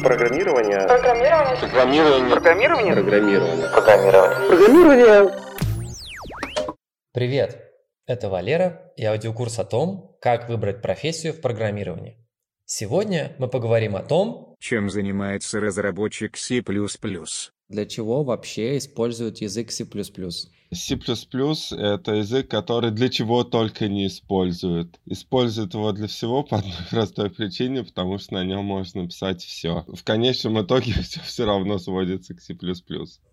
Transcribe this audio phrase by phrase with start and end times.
[0.00, 0.86] Программирование.
[0.86, 1.56] Программирование.
[1.58, 2.30] Программирование.
[2.30, 2.94] Программирование.
[2.94, 3.68] Программирование.
[3.68, 4.48] Программирование.
[4.48, 5.42] Программирование.
[7.12, 7.58] Привет!
[8.06, 12.21] Это Валера и аудиокурс о том, как выбрать профессию в программировании.
[12.74, 16.62] Сегодня мы поговорим о том, чем занимается разработчик C++.
[17.68, 19.84] для чего вообще используют язык C++.
[19.84, 20.94] C++—
[21.76, 24.98] это язык, который для чего только не используют.
[25.04, 29.84] Используют его для всего по одной простой причине, потому что на нем можно писать все.
[29.86, 32.56] В конечном итоге все все равно сводится к C++.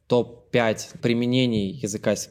[0.07, 2.29] Топ-5 применений языка C++.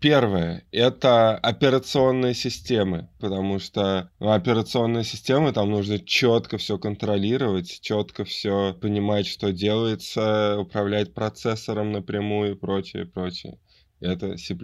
[0.00, 8.24] Первое— это операционные системы, потому что ну, операционные системы, там нужно четко все контролировать, четко
[8.24, 13.58] все понимать, что делается, управлять процессором напрямую и прочее, прочее.
[14.00, 14.56] Это C++.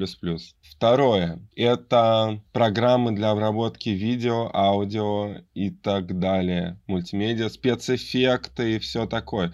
[0.62, 6.80] Второе— это программы для обработки видео, аудио и так далее.
[6.86, 9.52] Мультимедиа, спецэффекты и все такое.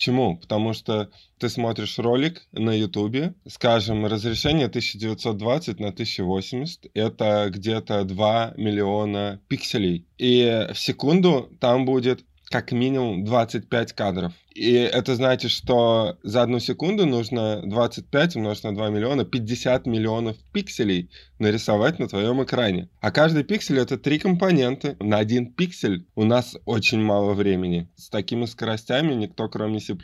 [0.00, 0.38] Почему?
[0.38, 8.54] Потому что ты смотришь ролик на Ютубе, скажем, разрешение 1920 на 1080, это где-то 2
[8.56, 10.06] миллиона пикселей.
[10.16, 14.32] И в секунду там будет как минимум 25 кадров.
[14.52, 20.36] И это значит, что за одну секунду нужно 25 умножить на 2 миллиона, 50 миллионов
[20.52, 22.88] пикселей нарисовать на твоем экране.
[23.00, 24.96] А каждый пиксель это три компоненты.
[24.98, 27.88] На один пиксель у нас очень мало времени.
[27.94, 29.96] С такими скоростями никто, кроме C++,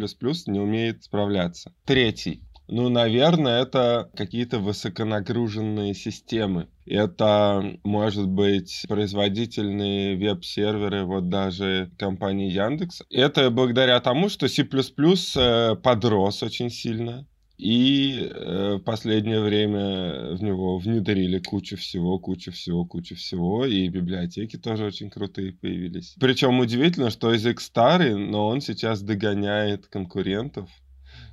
[0.46, 1.74] не умеет справляться.
[1.84, 2.45] Третий.
[2.68, 6.68] Ну, наверное, это какие-то высоконагруженные системы.
[6.84, 13.02] Это, может быть, производительные веб-серверы, вот даже компании Яндекс.
[13.10, 17.26] Это благодаря тому, что C++ э, подрос очень сильно.
[17.58, 23.64] И э, в последнее время в него внедрили кучу всего, кучу всего, кучу всего.
[23.64, 26.14] И библиотеки тоже очень крутые появились.
[26.20, 30.68] Причем удивительно, что язык старый, но он сейчас догоняет конкурентов.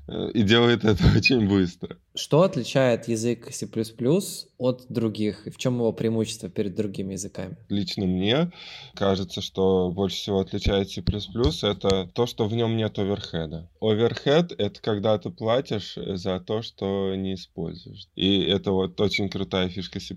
[0.08, 1.98] Э, и делает это очень быстро.
[2.16, 3.68] Что отличает язык C++
[4.58, 5.48] от других?
[5.48, 7.58] И в чем его преимущество перед другими языками?
[7.70, 8.52] Лично мне
[8.96, 13.70] кажется, что больше всего отличает C++ это то, что в нем нет оверхеда.
[13.82, 18.08] Оверхед— это когда ты платишь за то, что не используешь.
[18.16, 20.16] И это вот очень крутая фишка C++,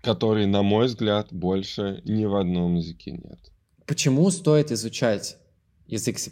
[0.00, 3.38] которой, на мой взгляд, больше ни в одном языке нет.
[3.86, 5.36] Почему стоит изучать
[5.90, 6.30] язык C++?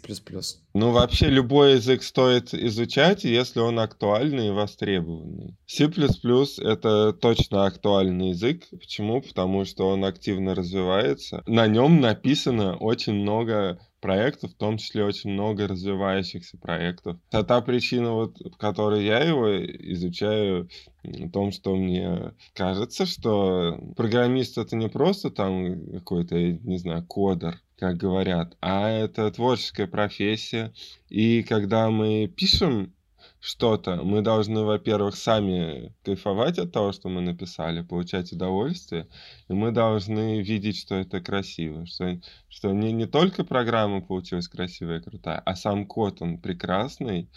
[0.75, 5.57] Ну, вообще любой язык стоит изучать, если он актуальный и востребованный.
[5.67, 5.85] C++—
[6.59, 8.65] это точно актуальный язык.
[8.71, 9.21] Почему?
[9.21, 11.43] Потому что он активно развивается.
[11.47, 17.19] На нем написано очень много проектов, в том числе очень много развивающихся проектов.
[17.33, 19.49] А та причина, вот, по которой я его
[19.93, 20.69] изучаю,
[21.03, 27.61] в том, что мне кажется, что программист это не просто там какой-то, не знаю, кодер,
[27.79, 30.73] как говорят, а это творческая профессия.
[31.09, 32.93] И когда мы пишем
[33.41, 39.07] что-то, мы должны, во-первых, сами кайфовать от того, что мы написали, получать удовольствие,
[39.49, 44.99] и мы должны видеть, что это красиво, что, что не, не только программа получилась красивая
[44.99, 47.31] и крутая, а сам код, он прекрасный,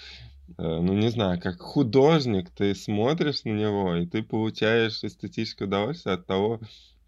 [0.57, 6.15] э, ну, не знаю, как художник, ты смотришь на него, и ты получаешь эстетическое удовольствие
[6.15, 6.59] от того,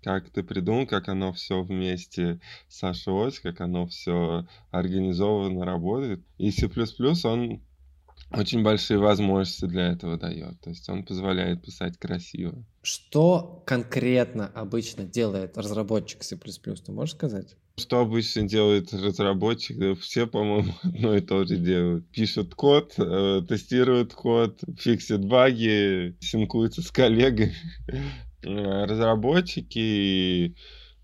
[0.04, 6.22] как ты придумал, как оно все вместе сошлось, как оно все организовано работает.
[6.38, 6.70] И C++
[7.26, 7.62] он
[8.32, 10.60] очень большие возможности для этого дает.
[10.62, 12.66] То есть он позволяет писать красиво.
[12.82, 17.56] Что конкретно обычно делает разработчик C++, ты можешь сказать?
[17.78, 19.78] Что обычно делает разработчик?
[19.78, 22.08] Да все, по-моему, одно и то же делают.
[22.10, 27.56] Пишут код, э, тестируют код, фиксят баги, синкуются с коллегами.
[28.44, 30.56] Э, разработчики,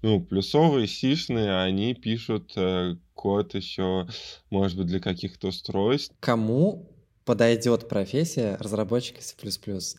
[0.01, 4.07] ну, плюсовые, сишные, они пишут э, код еще,
[4.49, 6.15] может быть, для каких-то устройств.
[6.19, 6.87] Кому
[7.29, 9.35] подойдет профессия разработчика C++?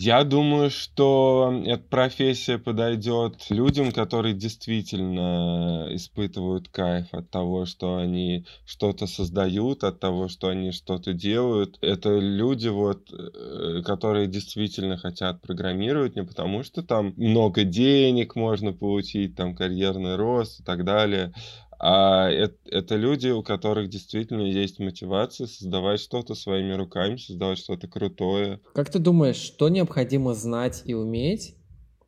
[0.00, 8.46] Я думаю, что эта профессия подойдет людям, которые действительно испытывают кайф от того, что они
[8.66, 11.78] что-то создают, от того, что они что-то делают.
[11.82, 18.72] Это люди, вот, э, которые действительно хотят программировать, не потому что там много денег можно
[18.72, 21.32] получить, там карьерный рост и так далее,
[21.82, 27.88] а это, это люди, у которых действительно есть мотивация создавать что-то своими руками, создавать что-то
[27.88, 28.60] крутое.
[28.74, 31.56] Как ты думаешь, что необходимо знать и уметь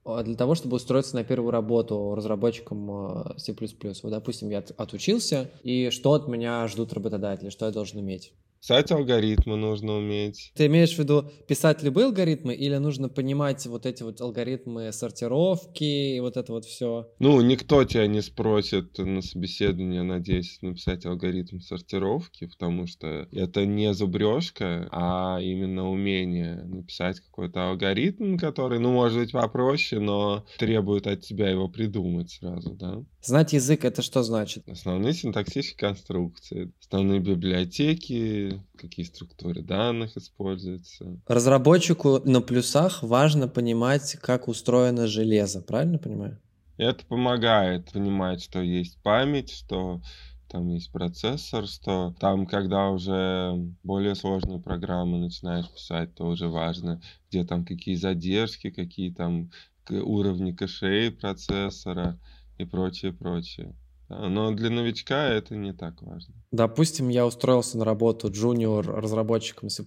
[0.04, 3.54] а, для того, чтобы устроиться на первую работу разработчиком а, C++?
[3.54, 8.34] Вот, допустим, я отучился, и что от меня ждут работодатели, что я должен иметь?
[8.62, 10.52] Писать алгоритмы нужно уметь.
[10.54, 15.82] Ты имеешь в виду писать любые алгоритмы или нужно понимать вот эти вот алгоритмы сортировки
[15.82, 17.10] и вот это вот все?
[17.18, 23.92] Ну, никто тебя не спросит на собеседование, надеюсь, написать алгоритм сортировки, потому что это не
[23.94, 31.22] зубрежка, а именно умение написать какой-то алгоритм, который, ну, может быть, попроще, но требует от
[31.22, 33.02] тебя его придумать сразу, да?
[33.24, 34.68] Знать язык— это что значит?
[34.68, 41.20] Основные синтаксические конструкции, основные библиотеки, какие структуры данных используются.
[41.28, 46.40] Разработчику на плюсах важно понимать, как устроено железо, правильно понимаю?
[46.78, 50.00] Это помогает понимать, что есть память, что
[50.48, 53.54] там есть процессор, что там, когда уже
[53.84, 59.52] более сложные программы начинаешь писать, то уже важно, где там какие задержки, какие там
[59.88, 62.18] уровни кэшей процессора
[62.62, 63.74] и прочее, прочее.
[64.08, 66.34] Но для новичка это не так важно.
[66.50, 69.84] Допустим, я устроился на работу junior разработчиком C++.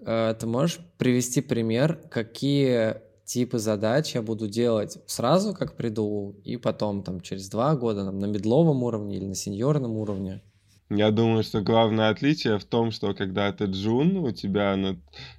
[0.00, 6.56] Э, ты можешь привести пример, какие типы задач я буду делать сразу, как приду, и
[6.56, 10.42] потом там через два года там, на медловом уровне или на сеньорном уровне?
[10.90, 14.76] Я думаю, что главное отличие в том, что когда ты джун, у тебя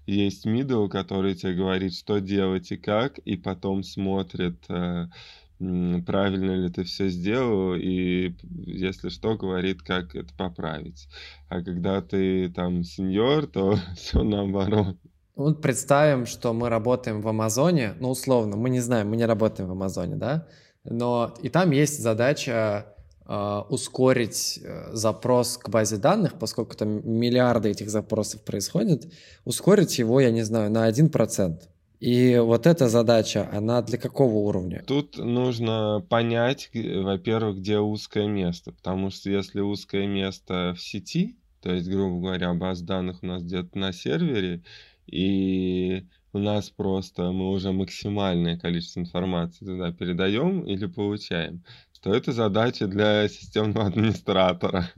[0.07, 5.09] есть middle, который тебе говорит, что делать и как, и потом смотрит, э,
[6.05, 11.07] правильно ли ты все сделал, и если что, говорит, как это поправить.
[11.49, 14.97] А когда ты там сеньор, то все наоборот.
[15.35, 19.67] Вот представим, что мы работаем в Амазоне, ну, условно, мы не знаем, мы не работаем
[19.67, 20.47] в Амазоне, да,
[20.83, 22.85] но и там есть задача
[23.25, 29.11] э, ускорить э, запрос к базе данных, поскольку там миллиарды этих запросов происходит,
[29.43, 31.57] ускорить его, я не знаю, на 1%.
[32.03, 34.83] И вот эта задача, она для какого уровня?
[34.85, 38.73] Тут нужно понять, во-первых, где узкое место.
[38.73, 43.43] Потому что если узкое место в сети, то есть, грубо говоря, баз данных у нас
[43.43, 44.63] где-то на сервере,
[45.07, 51.63] и у нас просто мы уже максимальное количество информации туда передаем или получаем,
[52.03, 54.89] то это задача для системного администратора,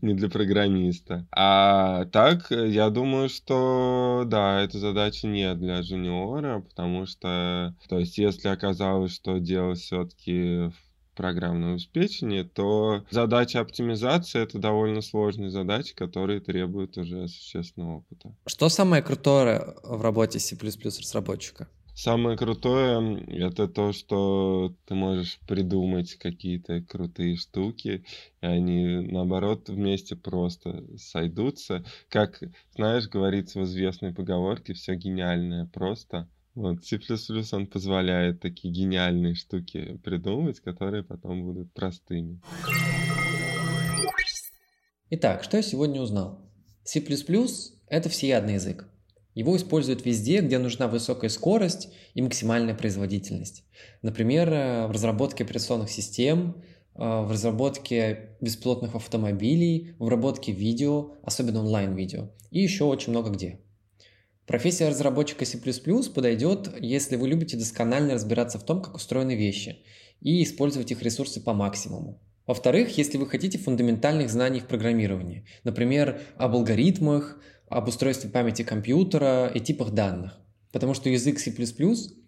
[0.00, 1.26] не для программиста.
[1.32, 8.18] А так, я думаю, что да, эта задача не для джуниора, потому что, то есть,
[8.18, 15.94] если оказалось, что дело все-таки в программном обеспечении, то задача оптимизации— это довольно сложные задачи,
[15.94, 18.34] которые требуют уже существенного опыта.
[18.46, 21.68] Что самое крутое в работе C++ разработчика?
[21.94, 28.04] Самое крутое— это то, что ты можешь придумать какие-то крутые штуки,
[28.40, 31.84] и они, наоборот, вместе просто сойдутся.
[32.08, 32.42] Как,
[32.74, 36.28] знаешь, говорится в известной поговорке, все гениальное просто.
[36.54, 36.98] Вот, C++
[37.52, 42.40] он позволяет такие гениальные штуки придумывать, которые потом будут простыми.
[45.10, 46.40] Итак, что я сегодня узнал?
[46.84, 47.00] C++—
[47.86, 48.88] это всеядный язык.
[49.34, 53.64] Его используют везде, где нужна высокая скорость и максимальная производительность.
[54.02, 56.62] Например, э, в разработке операционных систем,
[56.94, 63.60] э, в разработке беспилотных автомобилей, в обработке видео, особенно онлайн-видео, и еще очень много где.
[64.46, 65.58] Профессия разработчика C++
[66.14, 69.78] подойдет, если вы любите досконально разбираться в том, как устроены вещи,
[70.20, 72.20] и использовать их ресурсы по максимуму.
[72.46, 77.38] Во-вторых, если вы хотите фундаментальных знаний в программировании, например, об алгоритмах,
[77.72, 80.38] об устройстве памяти компьютера и типах данных,
[80.72, 81.52] потому что язык C++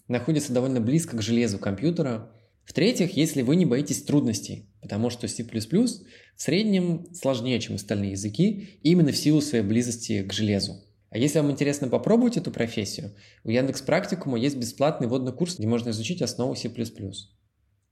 [0.08, 2.30] находится довольно близко к железу компьютера.
[2.64, 5.88] В-третьих, если вы не боитесь трудностей, потому что C++ в
[6.36, 10.82] среднем сложнее, чем остальные языки, именно в силу своей близости к железу.
[11.10, 13.14] А если вам интересно попробовать эту профессию,
[13.44, 16.68] у Яндекс Практикума есть бесплатный водный курс, где можно изучить основу C++.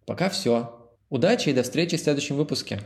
[0.07, 0.91] Пока все.
[1.09, 2.81] Удачи и до встречи в следующем выпуске.